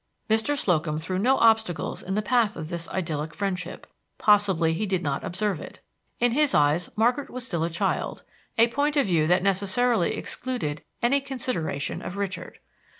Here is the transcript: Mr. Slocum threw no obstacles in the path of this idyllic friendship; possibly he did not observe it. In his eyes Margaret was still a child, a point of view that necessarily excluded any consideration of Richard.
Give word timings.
Mr. 0.27 0.57
Slocum 0.57 0.97
threw 0.97 1.19
no 1.19 1.37
obstacles 1.37 2.01
in 2.01 2.15
the 2.15 2.23
path 2.23 2.55
of 2.57 2.69
this 2.69 2.89
idyllic 2.89 3.35
friendship; 3.35 3.85
possibly 4.17 4.73
he 4.73 4.87
did 4.87 5.03
not 5.03 5.23
observe 5.23 5.59
it. 5.61 5.79
In 6.19 6.31
his 6.31 6.55
eyes 6.55 6.89
Margaret 6.95 7.29
was 7.29 7.45
still 7.45 7.63
a 7.63 7.69
child, 7.69 8.23
a 8.57 8.67
point 8.67 8.97
of 8.97 9.05
view 9.05 9.27
that 9.27 9.43
necessarily 9.43 10.15
excluded 10.15 10.81
any 11.03 11.21
consideration 11.21 12.01
of 12.01 12.17
Richard. 12.17 12.57